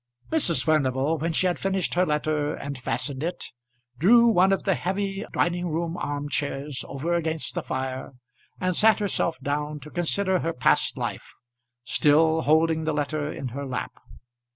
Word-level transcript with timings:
Mrs. 0.31 0.63
Furnival, 0.63 1.19
when 1.19 1.31
she 1.31 1.45
had 1.45 1.59
finished 1.59 1.93
her 1.93 2.07
letter 2.07 2.55
and 2.55 2.75
fastened 2.81 3.21
it, 3.21 3.45
drew 3.99 4.25
one 4.25 4.51
of 4.51 4.63
the 4.63 4.73
heavy 4.73 5.23
dining 5.31 5.67
room 5.67 5.95
arm 5.95 6.27
chairs 6.27 6.83
over 6.87 7.13
against 7.13 7.53
the 7.53 7.61
fire, 7.61 8.13
and 8.59 8.75
sat 8.75 8.97
herself 8.97 9.37
down 9.43 9.79
to 9.81 9.91
consider 9.91 10.39
her 10.39 10.53
past 10.53 10.97
life, 10.97 11.35
still 11.83 12.41
holding 12.41 12.83
the 12.85 12.93
letter 12.93 13.31
in 13.31 13.49
her 13.49 13.63
lap. 13.67 13.91